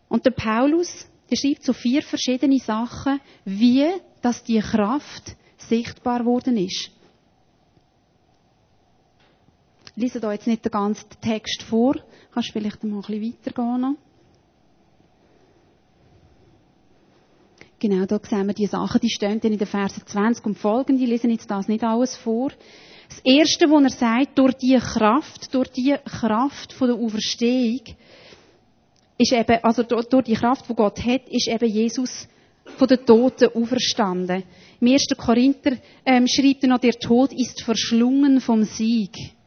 [0.09, 3.87] Und der Paulus, der schreibt so vier verschiedene Sachen, wie,
[4.23, 6.91] dass die Kraft sichtbar worden ist.
[9.87, 11.97] Ich lese da jetzt nicht den ganzen Text vor.
[12.33, 13.95] Kannst vielleicht mal ein bisschen weitergehen noch?
[17.81, 21.03] Genau, da sehen wir die Sachen, die stehen dann in den Versen 20 und folgende.
[21.03, 22.51] Ich lese jetzt das nicht alles vor.
[23.09, 27.83] Das erste, was er sagt, durch die Kraft, durch die Kraft von der Auferstehung,
[29.17, 32.29] ist eben, also durch die Kraft, die Gott hat, ist eben Jesus
[32.77, 34.43] von den Toten auferstanden.
[34.81, 35.07] Im 1.
[35.17, 39.38] Korinther ähm, schreibt er noch, der Tod ist verschlungen vom Sieg.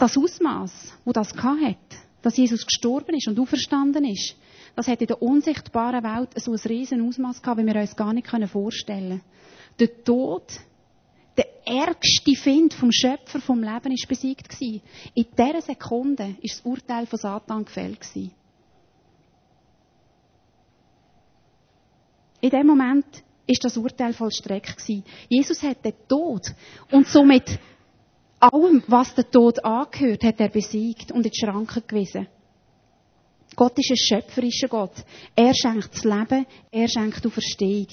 [0.00, 1.76] Das Ausmaß, wo das hat,
[2.22, 4.34] dass Jesus gestorben ist und auferstanden ist,
[4.74, 8.14] das hat in der unsichtbaren Welt so ein riesen Ausmaß gehabt, wie wir uns gar
[8.14, 9.22] nicht vorstellen können.
[9.78, 10.44] Der Tod,
[11.36, 14.80] der ärgste Find vom Schöpfer vom Leben ist besiegt gewesen.
[15.12, 18.30] In dieser Sekunde ist das Urteil von Satan gefällt gewesen.
[22.40, 23.04] In dem Moment
[23.46, 25.04] ist das Urteil vollstreckt gewesen.
[25.28, 26.46] Jesus hat den Tod
[26.90, 27.58] und somit
[28.40, 32.26] allem, was der Tod angehört, hat er besiegt und in die Schranken gewiesen.
[33.56, 34.94] Gott ist ein schöpferischer Gott.
[35.34, 37.86] Er schenkt das Leben, er schenkt die Auferstehung.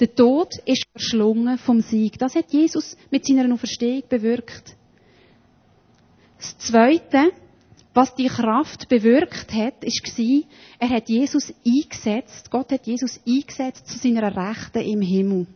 [0.00, 2.18] Der, Tod ist verschlungen vom Sieg.
[2.18, 4.76] Das hat Jesus mit seiner Auferstehung bewirkt.
[6.38, 7.32] Das Zweite,
[7.94, 10.42] was die Kraft bewirkt hat, war,
[10.78, 15.46] er hat Jesus eingesetzt, Gott hat Jesus eingesetzt zu seiner Rechten im Himmel.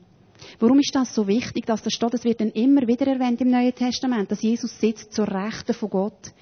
[0.59, 2.14] Warum ist das so wichtig, dass das steht?
[2.14, 5.90] Das wird dann immer wieder erwähnt im Neuen Testament, dass Jesus sitzt zur Rechten von
[5.90, 6.33] Gott.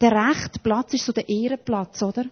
[0.00, 2.24] Der rechte Platz ist so der Ehrenplatz, oder?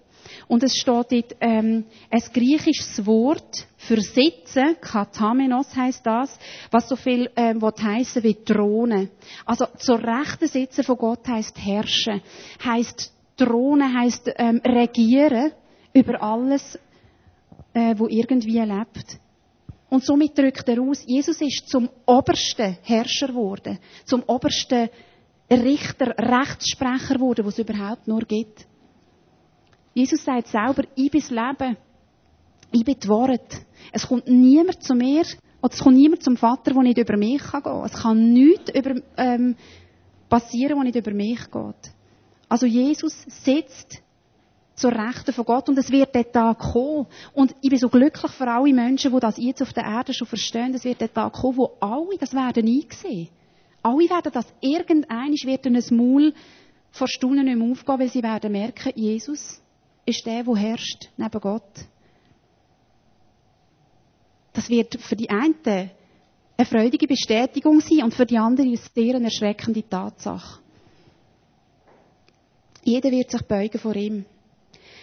[0.49, 6.39] Und es steht dort ähm, ein griechisches Wort für sitzen, katamenos heißt das,
[6.71, 9.09] was so viel ähm, heißen wie Throne.
[9.47, 12.21] Also zur rechten Sitzen von Gott heißt herrschen,
[12.65, 15.53] heißt Throne, heißt ähm, regieren
[15.93, 16.79] über alles,
[17.73, 19.19] äh, wo irgendwie lebt.
[19.91, 24.89] Und somit drückt er aus, Jesus ist zum obersten Herrscher geworden, zum obersten
[25.51, 28.67] Richter, Rechtssprecher geworden, was es überhaupt nur gibt.
[29.93, 31.77] Jesus sagt selber, ich bin das Leben,
[32.71, 33.67] ich bin die Wort.
[33.91, 35.25] Es kommt niemand zu mir,
[35.61, 37.85] oder es kommt niemand zum Vater, der nicht über mich gehen kann.
[37.85, 39.57] Es kann nichts über, ähm,
[40.29, 41.93] passieren, was nicht über mich geht.
[42.49, 44.01] Also Jesus sitzt
[44.81, 47.07] zur Rechten von Gott und es wird der Tag kommen.
[47.35, 50.27] Und ich bin so glücklich für alle Menschen, die das jetzt auf der Erde schon
[50.27, 53.29] verstehen, es wird der Tag kommen, wo alle das werden einsehen.
[53.83, 56.35] Alle werden das irgendein wird ein Maul
[56.93, 59.61] vor Stunden nicht mehr aufgehen, weil sie werden merken, Jesus
[60.07, 61.87] ist der, der herrscht neben Gott.
[64.53, 69.15] Das wird für die einen eine freudige Bestätigung sein und für die anderen eine sehr
[69.15, 70.61] erschreckende Tatsache.
[72.83, 74.25] Jeder wird sich beugen vor ihm.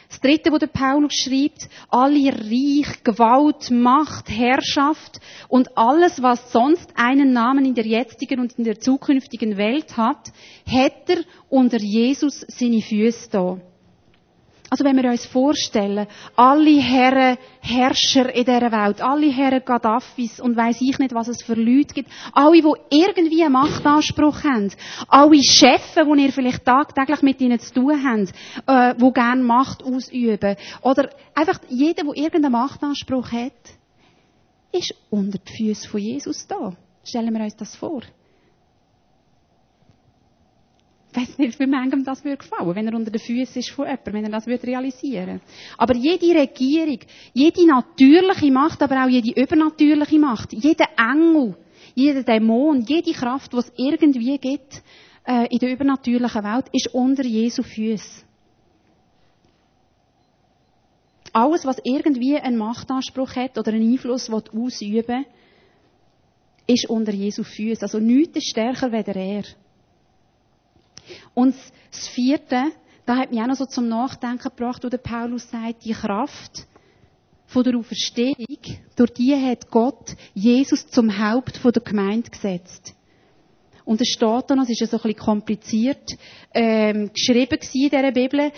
[0.10, 6.90] Das dritte, wo der Paulus schreibt, alle Reich, Gewalt, Macht, Herrschaft und alles, was sonst
[6.96, 10.32] einen Namen in der jetzigen und in der zukünftigen Welt hat,
[10.66, 13.60] hat er unter Jesus seine Füße da.
[14.70, 20.58] Also wenn wir uns vorstellen, alle Herren Herrscher in dieser Welt, alle Herren Gaddafis und
[20.58, 24.72] weiss ich nicht, was es für Leute gibt, alle, die irgendwie einen Machtanspruch haben,
[25.08, 28.34] alle Chefs, die ihr vielleicht tagtäglich mit ihnen zu tun habt,
[28.68, 33.54] äh, die gerne Macht ausüben, oder einfach jeder, der irgendeinen Machtanspruch hat,
[34.74, 36.74] ist unter die Füße von Jesus da.
[37.04, 38.02] Stellen wir uns das vor.
[41.07, 43.86] Ich weiß nicht, wie manchem das würde gefallen, wenn er unter den Füßen ist von
[43.86, 45.42] jemandem, wenn er das würde realisieren
[45.78, 47.00] Aber jede Regierung,
[47.34, 51.56] jede natürliche Macht, aber auch jede übernatürliche Macht, jeder Engel,
[51.96, 54.84] jeder Dämon, jede Kraft, die es irgendwie gibt
[55.26, 58.24] äh, in der übernatürlichen Welt, ist unter Jesu Füßen.
[61.34, 65.26] Alles, was irgendwie einen Machtanspruch hat oder einen Einfluss ausüben will,
[66.68, 67.84] ist unter Jesu Füßen.
[67.84, 69.44] Also nichts ist stärker als er.
[71.34, 71.56] Und
[71.92, 72.64] das vierte,
[73.06, 76.68] da hat mich auch noch so zum Nachdenken gebracht, wo der Paulus sagt, die Kraft
[77.46, 78.58] von der Auferstehung,
[78.96, 82.94] durch die hat Gott Jesus zum Haupt von der Gemeinde gesetzt.
[83.86, 86.18] Und es steht dann, es ist ja so ein bisschen kompliziert,
[86.54, 88.52] ähm, geschrieben in dieser Bibel,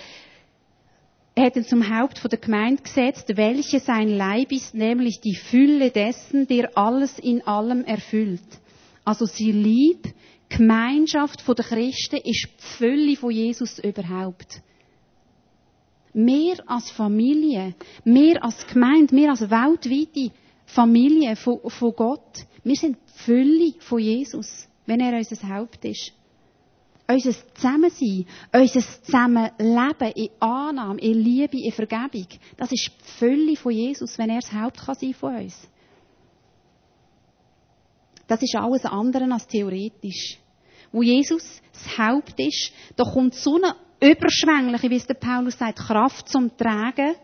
[1.35, 5.35] er hat ihn zum Haupt von der Gemeinde gesetzt, welche sein Leib ist, nämlich die
[5.35, 8.41] Fülle dessen, der alles in allem erfüllt.
[9.05, 10.13] Also sie Lieb,
[10.49, 14.62] Gemeinschaft der Christen ist die Fülle von Jesus überhaupt.
[16.13, 20.33] Mehr als Familie, mehr als Gemeinde, mehr als weltweite
[20.65, 22.45] Familie von, von Gott.
[22.63, 26.13] Wir sind die Fülle von Jesus, wenn er unser Haupt ist.
[27.07, 33.71] Unser Zusammensein, unser Zusammenleben in Annahme, in Liebe, in Vergebung, das ist die Fülle von
[33.71, 35.55] Jesus, wenn er das Haupt kann sein von uns.
[38.30, 40.38] Das ist alles andere als theoretisch.
[40.92, 45.80] Wo Jesus das Haupt ist, da kommt so eine überschwängliche, wie es der Paulus sagt,
[45.80, 47.15] Kraft zum Tragen.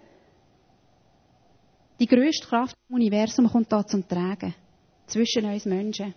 [2.00, 4.56] Die grösste Kraft im Universum kommt da zum Tragen.
[5.06, 6.15] Zwischen uns Menschen.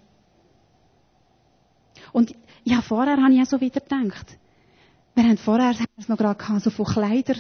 [2.13, 4.39] Und ja, vorher habe ich auch so wieder gedacht.
[5.15, 7.35] Wir haben vorher, haben wir es noch gerade gehabt, so von Kleider,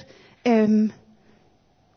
[0.45, 0.93] ähm,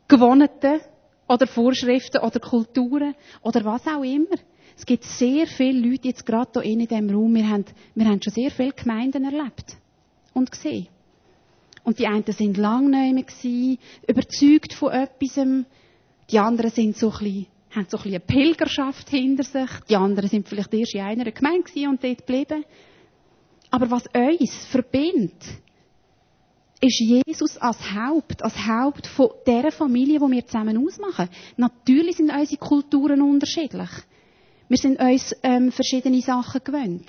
[0.07, 0.79] Gewohnheiten
[1.27, 4.37] oder Vorschriften oder Kulturen oder was auch immer.
[4.77, 7.35] Es gibt sehr viele Leute jetzt gerade hier in diesem Raum.
[7.35, 9.77] Wir haben, wir haben schon sehr viele Gemeinden erlebt
[10.33, 10.87] und gesehen.
[11.83, 15.39] Und die einen sind lange gewesen, überzeugt von etwas.
[16.29, 19.69] Die anderen sind so ein bisschen, haben so ein bisschen eine Pilgerschaft hinter sich.
[19.89, 22.63] Die anderen sind vielleicht erst in einer Gemeinde und dort geblieben.
[23.71, 25.43] Aber was uns verbindet,
[26.81, 31.29] ist Jesus als Haupt, als Haupt von der Familie, die wir zusammen ausmachen.
[31.55, 33.89] Natürlich sind unsere Kulturen unterschiedlich.
[34.71, 37.05] Wir sind uns ähm, verschiedene Sachen gewöhnt.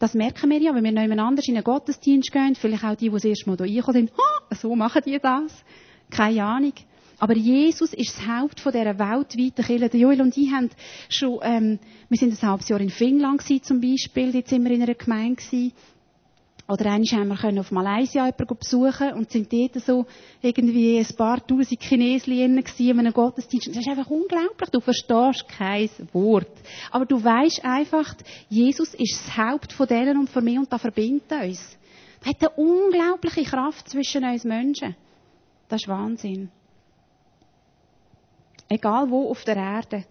[0.00, 3.08] Das merken wir ja, wenn wir noch anders in einen Gottesdienst gehen, vielleicht auch die,
[3.08, 5.52] die das erste Mal hier reinkommen, sind, oh, so machen die das.
[6.10, 6.72] Keine Ahnung.
[7.20, 9.96] Aber Jesus ist das Haupt von dieser weltweiten Kirche.
[9.96, 10.70] Joel und ich haben
[11.08, 14.34] schon, ähm, wir sind ein halbes Jahr in Finnland gewesen, zum Beispiel.
[14.34, 15.72] Jetzt sind wir in einer Gemeinde gewesen.
[16.70, 20.06] Oder einmal haben wir auf Malaysia jemanden besuchen und sind dort so
[20.40, 22.62] irgendwie ein paar tausend Chinesen in
[22.98, 23.66] einem Gottesdienst.
[23.66, 24.70] Das ist einfach unglaublich.
[24.70, 26.52] Du verstehst kein Wort.
[26.92, 28.14] Aber du weißt einfach,
[28.48, 31.76] Jesus ist das Haupt von denen und von mir und das verbindet uns.
[32.20, 34.94] Das hat eine unglaubliche Kraft zwischen uns Menschen.
[35.68, 36.50] Das ist Wahnsinn.
[38.68, 40.04] Egal wo auf der Erde.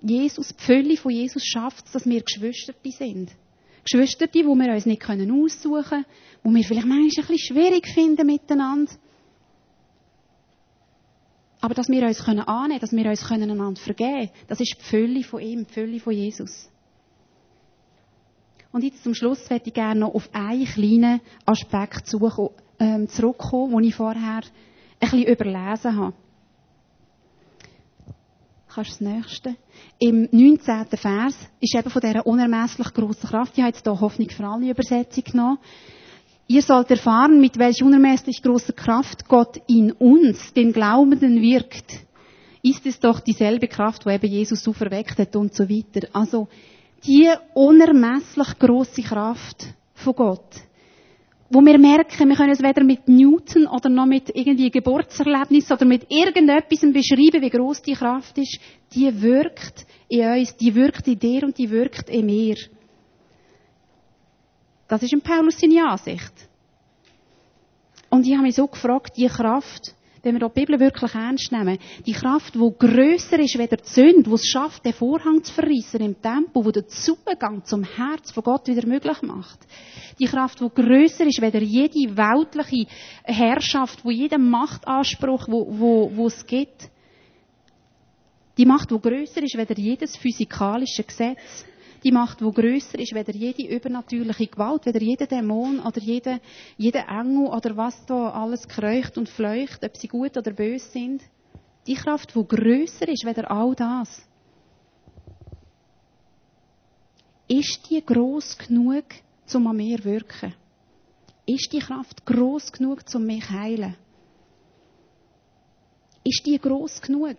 [0.00, 3.32] Jesus, die Fülle von Jesus schafft es, dass wir Geschwister sind.
[3.84, 6.04] Geschwister, die wir uns nicht aussuchen können,
[6.44, 8.92] die wir vielleicht manchmal ein bisschen schwierig finden miteinander.
[11.60, 14.84] Aber dass wir uns annehmen können, dass wir uns einander vergeben können, das ist die
[14.84, 16.70] Fülle von ihm, die Fülle von Jesus.
[18.72, 22.12] Und jetzt zum Schluss möchte ich gerne noch auf einen kleinen Aspekt
[22.78, 24.42] ähm, zurückkommen, den ich vorher ein
[25.00, 26.14] bisschen überlesen habe.
[28.72, 29.56] Kannst du das nächste?
[29.98, 30.86] Im 19.
[30.96, 34.70] Vers ist eben von dieser unermesslich grossen Kraft, ich habe jetzt hier Hoffnung für alle
[34.70, 35.58] Übersetzung genommen,
[36.46, 41.92] Ihr sollt erfahren, mit welch unermesslich großer Kraft Gott in uns, den Glaubenden, wirkt.
[42.60, 46.08] Ist es doch dieselbe Kraft, wo eben Jesus so verweckt hat und so weiter.
[46.12, 46.48] Also,
[47.04, 50.56] die unermesslich große Kraft von Gott,
[51.52, 55.84] wo wir merken, wir können es weder mit Newton oder noch mit irgendwie Geburtserlebnis oder
[55.84, 58.60] mit irgendetwas beschreiben, wie groß die Kraft ist,
[58.94, 62.54] die wirkt in uns, die wirkt in dir und die wirkt in mir.
[64.86, 66.32] Das ist in Paulus seine Ansicht.
[68.10, 71.78] Und ich habe mich so gefragt, die Kraft, wenn wir die Bibel wirklich ernst nehmen,
[72.06, 76.00] die Kraft, die grösser ist wie die Sünde, die es schafft, den Vorhang zu verreissen
[76.00, 79.58] im Tempel, die den Zugang zum Herz von Gott wieder möglich macht.
[80.18, 82.86] Die Kraft, die grösser ist wie jede weltliche
[83.24, 86.90] Herrschaft, wo jeder Machtanspruch, wo, wo, es gibt.
[88.58, 91.64] Die Macht, die grösser ist wie jedes physikalische Gesetz
[92.02, 96.40] die Macht, die grösser ist, weder jede übernatürliche Gewalt, weder jeder Dämon oder jeder,
[96.76, 101.22] jeder Engel oder was da alles kreucht und fleucht, ob sie gut oder böse sind.
[101.86, 104.26] Die Kraft, die grösser ist, weder all das.
[107.48, 109.04] Ist die gross genug,
[109.52, 110.54] um an mir zu wirken?
[111.46, 113.96] Ist die Kraft gross genug, um mich zu heilen?
[116.22, 117.36] Ist die gross genug,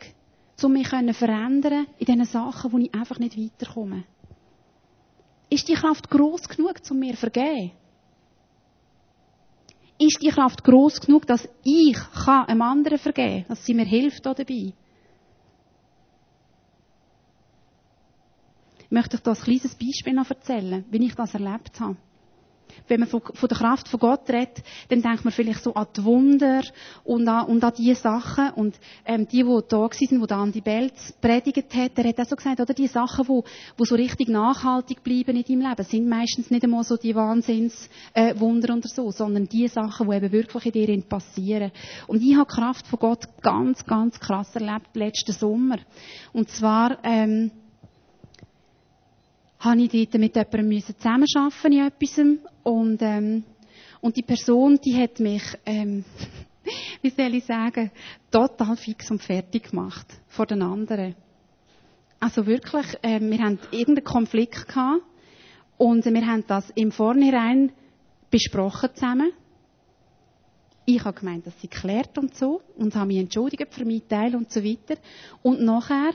[0.62, 4.04] um mich zu verändern in diesen Sachen, wo ich einfach nicht weiterkomme?
[5.52, 7.72] Ist die Kraft groß genug, um mir zu vergeben?
[10.00, 14.26] Ist die Kraft groß genug, dass ich kann einem anderen vergeben, dass sie mir hilft
[14.26, 14.74] dabei?
[18.80, 21.98] Ich möchte euch da ein kleines Beispiel noch erzählen, wie ich das erlebt habe.
[22.88, 25.88] Wenn man von, von der Kraft von Gott redet, dann denkt man vielleicht so an
[25.96, 26.62] die Wunder
[27.04, 28.52] und an, und an die Sachen.
[28.52, 32.20] Und ähm, die, die da waren, die da an die Belz predigt hat, der hat
[32.20, 33.42] auch so gesagt, oder die Sachen, die,
[33.80, 38.70] die so richtig nachhaltig bleiben in deinem Leben, sind meistens nicht einmal so die Wahnsinnswunder
[38.70, 41.72] äh, oder so, sondern die Sachen, die eben wirklich in dir passieren.
[42.08, 45.78] Und ich habe die Kraft von Gott ganz, ganz krass erlebt letzten Sommer.
[46.34, 47.52] Und zwar ähm,
[49.62, 52.18] habe ich dort mit jemandem zusammenarbeiten in etwas
[52.64, 53.44] und, ähm,
[54.02, 56.04] und die Person, die hat mich, ähm,
[57.02, 57.92] wie soll ich sagen,
[58.32, 61.16] total fix und fertig gemacht vor den anderen.
[62.20, 65.04] Also wirklich, äh, wir haben irgendeinen Konflikt gehabt
[65.78, 67.72] und wir haben das im Vornherein
[68.32, 69.32] besprochen zusammen.
[70.86, 74.36] Ich habe gemeint, dass sie klärt und so und habe mich entschuldigt für meinen Teil
[74.36, 75.00] und so weiter.
[75.44, 76.14] Und nachher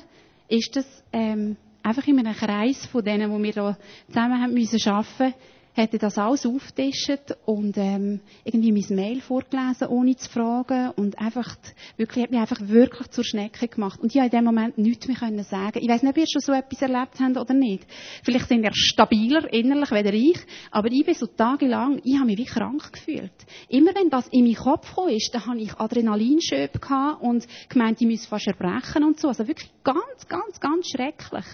[0.49, 3.77] ist das ähm, einfach in einem Kreis von denen, wo wir da
[4.09, 5.35] zusammen haben müssen arbeiten,
[5.77, 11.19] hat er das alles aufgetischt und ähm, irgendwie mein Mail vorgelesen, ohne zu fragen und
[11.19, 11.55] einfach
[11.99, 14.01] wirklich, hat mich einfach wirklich zur Schnecke gemacht.
[14.01, 15.79] Und ich habe in dem Moment nichts mehr können sagen.
[15.81, 17.87] Ich weiß nicht, ob ihr schon so etwas erlebt habt oder nicht.
[18.23, 20.39] Vielleicht sind ihr stabiler innerlich weder ich,
[20.71, 23.35] aber ich bin so tagelang, ich habe mich wie krank gefühlt.
[23.69, 28.01] Immer wenn das in meinen Kopf gekommen ist, dann habe ich Adrenalinschöpfe gehabt und gemeint,
[28.01, 29.29] ich müsse fast erbrechen und so.
[29.29, 31.45] Also wirklich ganz, ganz, ganz schrecklich.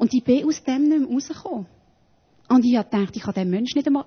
[0.00, 1.66] Und ich bin aus dem nicht mehr rausgekommen.
[2.48, 4.06] Und ich habe gedacht, ich kann dem Menschen nicht einmal,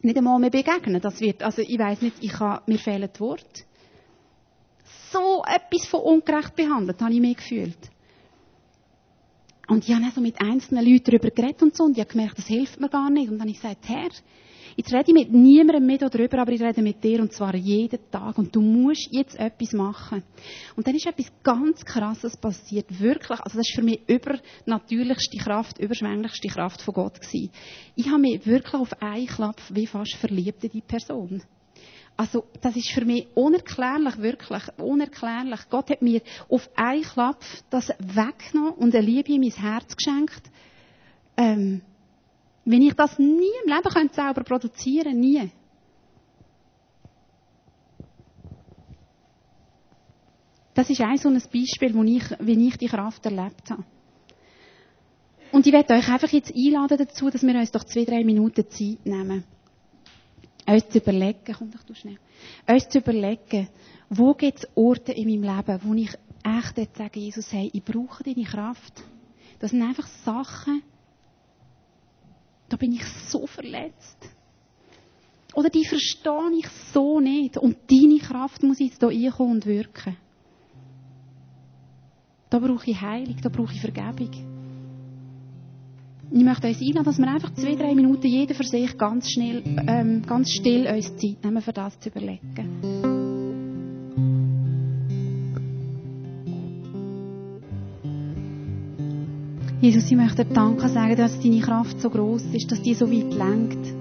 [0.00, 1.00] nicht einmal mehr begegnen.
[1.00, 3.64] Das wird, also ich weiß nicht, ich kann, mir fehlen die Worte.
[5.10, 7.90] So etwas von ungerecht behandelt, habe ich mir gefühlt.
[9.66, 12.12] Und ich habe auch so mit einzelnen Leuten darüber geredet und so, und ich habe
[12.12, 13.28] gemerkt, das hilft mir gar nicht.
[13.28, 14.10] Und dann habe ich gesagt, Herr,
[14.76, 17.98] Jetzt rede ich mit niemandem mehr darüber, aber ich rede mit dir und zwar jeden
[18.10, 18.38] Tag.
[18.38, 20.22] Und du musst jetzt etwas machen.
[20.76, 22.86] Und dann ist etwas ganz Krasses passiert.
[23.00, 23.40] Wirklich.
[23.40, 27.50] Also das ist für mich übernatürlichste Kraft, überschwänglichste Kraft von Gott gewesen.
[27.96, 31.42] Ich habe mich wirklich auf einen Klapp wie fast verliebt in die Person.
[32.16, 35.60] Also, das ist für mich unerklärlich, wirklich, unerklärlich.
[35.70, 40.42] Gott hat mir auf einen Klapp das weggenommen und eine Liebe in mein Herz geschenkt.
[41.36, 41.80] Ähm,
[42.64, 45.50] wenn ich das nie im Leben könnte selber produzieren, nie.
[50.74, 53.84] Das ist ein so ein Beispiel, wo ich, wie ich die Kraft erlebt habe.
[55.50, 58.68] Und ich werde euch einfach jetzt einladen dazu, dass wir uns doch zwei, drei Minuten
[58.70, 59.44] Zeit nehmen.
[60.66, 62.18] Uns zu überlegen, komm doch du schnell.
[62.66, 63.68] Uns zu überlegen,
[64.08, 66.10] wo gibt es Orte in meinem Leben, wo ich
[66.42, 69.02] echt jetzt sage, Jesus, hey, ich brauche deine Kraft.
[69.58, 70.82] Das sind einfach Sachen,
[72.72, 74.16] da bin ich so verletzt.
[75.54, 77.58] Oder die verstehe ich so nicht.
[77.58, 80.16] Und deine Kraft muss jetzt hier reinkommen und wirken.
[82.48, 84.30] Da brauche ich Heilung, da brauche ich Vergebung.
[86.30, 89.62] Ich möchte uns einladen, dass wir einfach zwei, drei Minuten jeder für sich ganz schnell,
[89.86, 93.11] ähm, ganz still uns Zeit nehmen, für das zu überlegen.
[99.82, 103.10] Jesus, ich möchte dir Danke sagen, dass deine Kraft so groß ist, dass die so
[103.10, 103.92] weit lenkt.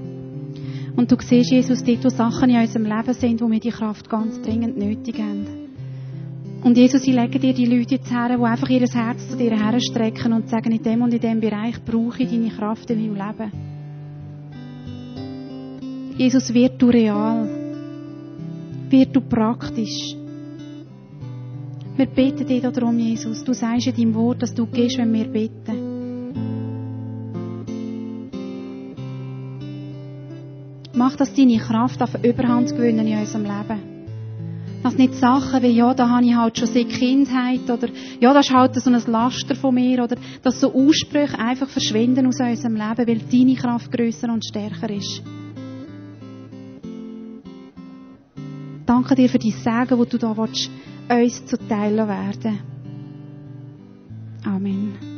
[0.95, 4.07] Und du siehst, Jesus, dort, wo Sachen in unserem Leben sind, wo wir die Kraft
[4.07, 5.47] ganz dringend nötig haben.
[6.63, 9.57] Und Jesus, ich lege dir die Leute jetzt her, die einfach ihr Herz zu dir
[9.57, 13.15] herstrecken und sagen, in dem und in dem Bereich brauche ich deine Kraft in meinem
[13.15, 13.51] Leben.
[16.15, 17.49] Jesus, wird du real.
[18.87, 20.20] Wird du praktisch.
[21.97, 23.43] Wir beten dich darum, Jesus.
[23.43, 25.91] Du sagst in deinem Wort, dass du gehst, wenn wir beten.
[30.93, 33.91] Mach, dass deine Kraft auf Überhand gewinnen in unserem Leben.
[34.83, 37.87] Dass nicht Sachen wie, ja, da habe ich halt schon seit Kindheit oder,
[38.19, 42.25] ja, das ist halt so ein Laster von mir oder, dass so Aussprüche einfach verschwinden
[42.25, 45.21] aus unserem Leben, weil deine Kraft größer und stärker ist.
[48.85, 50.69] Danke dir für die Sagen, wo du da willst,
[51.11, 52.59] uns zu teilen werden.
[54.45, 55.10] Amen.